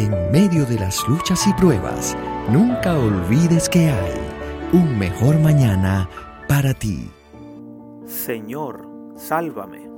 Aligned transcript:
En 0.00 0.32
medio 0.32 0.64
de 0.64 0.78
las 0.78 1.06
luchas 1.06 1.46
y 1.46 1.52
pruebas, 1.52 2.16
nunca 2.48 2.98
olvides 2.98 3.68
que 3.68 3.90
hay 3.90 4.18
un 4.72 4.98
mejor 4.98 5.38
mañana 5.38 6.08
para 6.48 6.72
ti. 6.72 7.10
Señor, 8.06 8.88
sálvame. 9.16 9.90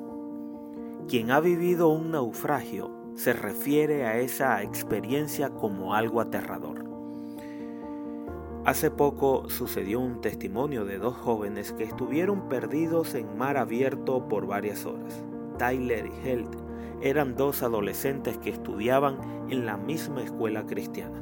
Quien 1.07 1.31
ha 1.31 1.39
vivido 1.39 1.89
un 1.91 2.11
naufragio 2.11 2.91
se 3.15 3.33
refiere 3.33 4.05
a 4.05 4.19
esa 4.19 4.61
experiencia 4.65 5.51
como 5.51 5.95
algo 5.95 6.21
aterrador. 6.21 6.85
Hace 8.65 8.91
poco 8.91 9.49
sucedió 9.51 10.01
un 10.01 10.21
testimonio 10.21 10.85
de 10.85 10.99
dos 10.99 11.15
jóvenes 11.17 11.71
que 11.71 11.85
estuvieron 11.85 12.49
perdidos 12.49 13.15
en 13.15 13.39
mar 13.39 13.57
abierto 13.57 14.27
por 14.27 14.49
varias 14.49 14.85
horas. 14.85 15.23
Tyler 15.59 16.07
y 16.07 16.29
Held 16.29 16.72
eran 17.03 17.37
dos 17.37 17.63
adolescentes 17.65 18.39
que 18.39 18.51
estudiaban 18.51 19.19
en 19.51 19.67
la 19.67 19.77
misma 19.77 20.23
escuela 20.23 20.65
cristiana. 20.67 21.21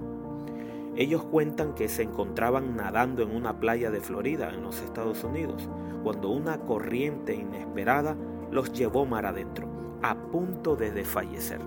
Ellos 0.95 1.25
cuentan 1.25 1.75
que 1.75 1.89
se 1.89 2.03
encontraban 2.03 2.77
nadando 2.77 3.23
en 3.23 3.35
una 3.35 3.59
playa 3.59 3.91
de 3.91 4.01
Florida, 4.01 4.51
en 4.51 4.63
los 4.63 4.83
Estados 4.83 5.25
Unidos, 5.25 5.69
cuando 6.03 6.29
una 6.29 6.59
corriente 6.59 7.35
inesperada 7.35 8.17
los 8.51 8.73
llevó 8.73 9.07
mar 9.07 9.25
adentro, 9.25 9.69
a 10.03 10.15
punto 10.15 10.77
de 10.77 10.91
desfallecer. 10.91 11.61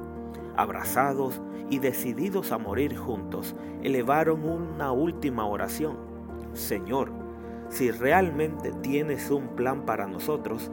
Abrazados 0.56 1.42
y 1.72 1.80
decididos 1.80 2.52
a 2.52 2.60
morir 2.60 2.96
juntos, 2.96 3.56
elevaron 3.82 4.44
una 4.44 4.92
última 4.92 5.48
oración. 5.48 5.98
Señor, 6.54 7.12
si 7.70 7.90
realmente 7.90 8.72
tienes 8.84 9.32
un 9.32 9.48
plan 9.56 9.86
para 9.86 10.06
nosotros, 10.06 10.70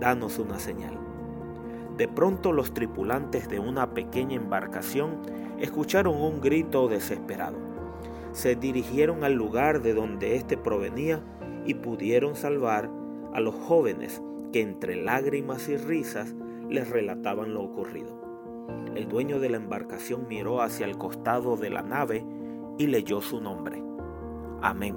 danos 0.00 0.38
una 0.38 0.58
señal. 0.58 1.07
De 1.98 2.06
pronto 2.06 2.52
los 2.52 2.72
tripulantes 2.72 3.48
de 3.48 3.58
una 3.58 3.92
pequeña 3.92 4.36
embarcación 4.36 5.18
escucharon 5.58 6.14
un 6.14 6.40
grito 6.40 6.86
desesperado. 6.86 7.58
Se 8.30 8.54
dirigieron 8.54 9.24
al 9.24 9.32
lugar 9.32 9.82
de 9.82 9.94
donde 9.94 10.36
éste 10.36 10.56
provenía 10.56 11.20
y 11.66 11.74
pudieron 11.74 12.36
salvar 12.36 12.88
a 13.34 13.40
los 13.40 13.56
jóvenes 13.56 14.22
que 14.52 14.60
entre 14.60 14.94
lágrimas 14.94 15.68
y 15.68 15.76
risas 15.76 16.36
les 16.70 16.88
relataban 16.88 17.52
lo 17.52 17.62
ocurrido. 17.62 18.16
El 18.94 19.08
dueño 19.08 19.40
de 19.40 19.50
la 19.50 19.56
embarcación 19.56 20.28
miró 20.28 20.62
hacia 20.62 20.86
el 20.86 20.96
costado 20.96 21.56
de 21.56 21.70
la 21.70 21.82
nave 21.82 22.24
y 22.78 22.86
leyó 22.86 23.20
su 23.20 23.40
nombre. 23.40 23.82
Amén. 24.62 24.96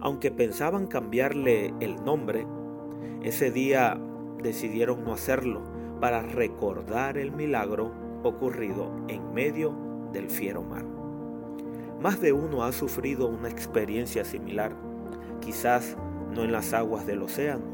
Aunque 0.00 0.32
pensaban 0.32 0.88
cambiarle 0.88 1.72
el 1.78 2.02
nombre, 2.04 2.48
ese 3.22 3.52
día 3.52 4.00
decidieron 4.42 5.04
no 5.04 5.12
hacerlo 5.12 5.62
para 6.00 6.22
recordar 6.22 7.18
el 7.18 7.32
milagro 7.32 7.92
ocurrido 8.22 8.90
en 9.08 9.32
medio 9.32 9.74
del 10.12 10.30
fiero 10.30 10.62
mar. 10.62 10.84
Más 12.00 12.20
de 12.20 12.32
uno 12.32 12.62
ha 12.62 12.72
sufrido 12.72 13.26
una 13.26 13.48
experiencia 13.48 14.24
similar, 14.24 14.72
quizás 15.40 15.96
no 16.34 16.44
en 16.44 16.52
las 16.52 16.72
aguas 16.72 17.06
del 17.06 17.22
océano, 17.22 17.64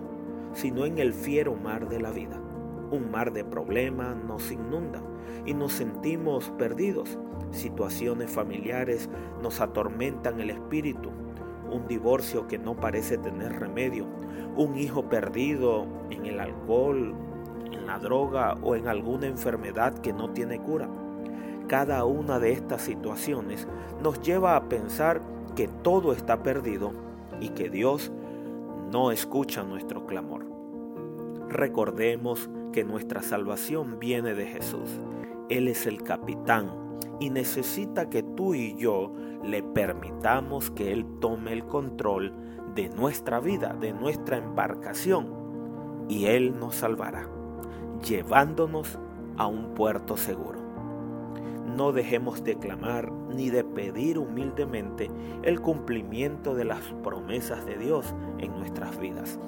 sino 0.54 0.86
en 0.86 0.98
el 0.98 1.12
fiero 1.12 1.54
mar 1.54 1.88
de 1.88 2.00
la 2.00 2.10
vida. 2.10 2.40
Un 2.90 3.10
mar 3.10 3.32
de 3.32 3.44
problemas 3.44 4.16
nos 4.16 4.50
inunda 4.50 5.02
y 5.44 5.54
nos 5.54 5.72
sentimos 5.72 6.50
perdidos. 6.58 7.18
Situaciones 7.50 8.30
familiares 8.30 9.10
nos 9.42 9.60
atormentan 9.60 10.40
el 10.40 10.50
espíritu. 10.50 11.10
Un 11.70 11.86
divorcio 11.86 12.46
que 12.46 12.58
no 12.58 12.76
parece 12.76 13.18
tener 13.18 13.58
remedio. 13.58 14.06
Un 14.56 14.78
hijo 14.78 15.08
perdido 15.08 15.86
en 16.10 16.26
el 16.26 16.40
alcohol, 16.40 17.14
en 17.70 17.86
la 17.86 17.98
droga 17.98 18.54
o 18.62 18.76
en 18.76 18.88
alguna 18.88 19.26
enfermedad 19.26 19.94
que 19.98 20.12
no 20.12 20.30
tiene 20.30 20.58
cura. 20.58 20.88
Cada 21.66 22.04
una 22.04 22.38
de 22.38 22.52
estas 22.52 22.82
situaciones 22.82 23.66
nos 24.02 24.20
lleva 24.20 24.56
a 24.56 24.68
pensar 24.68 25.22
que 25.56 25.68
todo 25.68 26.12
está 26.12 26.42
perdido 26.42 26.92
y 27.40 27.50
que 27.50 27.70
Dios 27.70 28.12
no 28.92 29.10
escucha 29.10 29.62
nuestro 29.62 30.06
clamor. 30.06 30.46
Recordemos 31.48 32.50
que 32.72 32.84
nuestra 32.84 33.22
salvación 33.22 33.98
viene 33.98 34.34
de 34.34 34.46
Jesús. 34.46 35.00
Él 35.48 35.68
es 35.68 35.86
el 35.86 36.02
capitán 36.02 36.98
y 37.20 37.30
necesita 37.30 38.10
que 38.10 38.22
tú 38.22 38.54
y 38.54 38.76
yo 38.76 39.12
le 39.42 39.62
permitamos 39.62 40.70
que 40.70 40.92
Él 40.92 41.06
tome 41.20 41.52
el 41.52 41.64
control 41.64 42.32
de 42.74 42.88
nuestra 42.88 43.40
vida, 43.40 43.74
de 43.78 43.92
nuestra 43.92 44.36
embarcación, 44.36 45.28
y 46.08 46.26
Él 46.26 46.58
nos 46.58 46.76
salvará 46.76 47.28
llevándonos 48.04 48.98
a 49.36 49.46
un 49.46 49.74
puerto 49.74 50.16
seguro. 50.16 50.60
No 51.76 51.92
dejemos 51.92 52.44
de 52.44 52.56
clamar 52.56 53.10
ni 53.10 53.50
de 53.50 53.64
pedir 53.64 54.18
humildemente 54.18 55.10
el 55.42 55.60
cumplimiento 55.60 56.54
de 56.54 56.64
las 56.64 56.80
promesas 57.02 57.64
de 57.66 57.76
Dios 57.78 58.14
en 58.38 58.56
nuestras 58.58 58.98
vidas. 58.98 59.38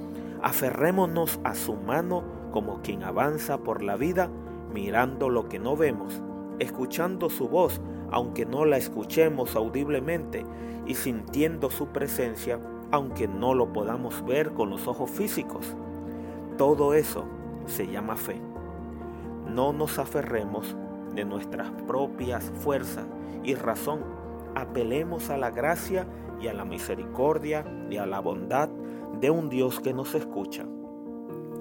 Aferrémonos 0.43 1.39
a 1.45 1.55
su 1.55 1.75
mano 1.75 2.25
como 2.51 2.81
quien 2.81 3.03
avanza 3.03 3.59
por 3.59 3.83
la 3.83 3.97
vida 3.97 4.31
mirando 4.73 5.29
lo 5.29 5.49
que 5.49 5.59
no 5.59 5.77
vemos, 5.77 6.23
escuchando 6.59 7.29
su 7.31 7.49
voz 7.49 7.81
aunque 8.11 8.47
no 8.47 8.65
la 8.65 8.77
escuchemos 8.77 9.57
audiblemente 9.57 10.45
y 10.87 10.95
sintiendo 10.95 11.71
su 11.71 11.89
presencia 11.89 12.59
aunque 12.97 13.29
no 13.29 13.53
lo 13.53 13.75
podamos 13.75 14.25
ver 14.25 14.53
con 14.53 14.71
los 14.71 14.89
ojos 14.89 15.11
físicos. 15.11 15.77
Todo 16.57 16.95
eso 16.95 17.27
se 17.67 17.87
llama 17.87 18.17
fe. 18.17 18.41
No 19.47 19.75
nos 19.75 19.99
aferremos 19.99 20.75
de 21.15 21.27
nuestras 21.27 21.71
propias 21.87 22.51
fuerzas 22.57 23.05
y 23.45 23.55
razón. 23.55 24.01
Apelemos 24.55 25.29
a 25.29 25.37
la 25.37 25.51
gracia 25.51 26.07
y 26.41 26.49
a 26.49 26.55
la 26.55 26.65
misericordia 26.65 27.67
y 27.91 27.99
a 27.99 28.07
la 28.07 28.21
bondad 28.21 28.71
de 29.21 29.29
un 29.29 29.51
Dios 29.51 29.79
que 29.79 29.93
nos 29.93 30.15
escucha 30.15 30.65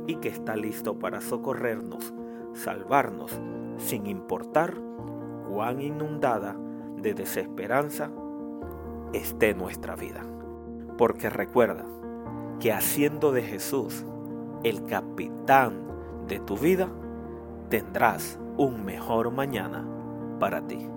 y 0.08 0.16
que 0.16 0.30
está 0.30 0.56
listo 0.56 0.98
para 1.00 1.20
socorrernos, 1.20 2.14
salvarnos, 2.54 3.38
sin 3.78 4.08
importar 4.08 4.74
cuán 5.50 5.82
inundada 5.82 6.56
de 6.96 7.14
desesperanza 7.14 8.10
esté 9.12 9.54
nuestra 9.54 9.98
vida. 9.98 10.26
Porque 10.98 11.30
recuerda 11.30 11.86
que 12.60 12.72
haciendo 12.72 13.32
de 13.32 13.44
Jesús 13.44 14.06
el 14.64 14.86
capitán 14.86 15.86
de 16.28 16.40
tu 16.40 16.58
vida, 16.58 16.90
tendrás 17.70 18.40
un 18.58 18.86
mejor 18.86 19.32
mañana 19.32 19.86
para 20.40 20.66
ti. 20.66 20.88